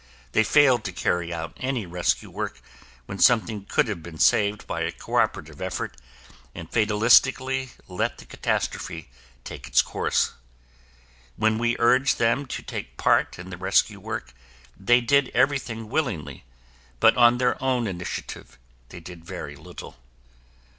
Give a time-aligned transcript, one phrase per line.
[0.31, 2.59] They failed to carry out any rescue work
[3.05, 5.95] when something could have been saved by a cooperative effort,
[6.55, 9.09] and fatalistically let the catastrophe
[9.43, 10.33] take its course.
[11.35, 14.33] When we urged them to take part in the rescue work,
[14.75, 16.45] they did everything willingly,
[16.99, 18.57] but on their own initiative
[18.89, 19.97] they did very little.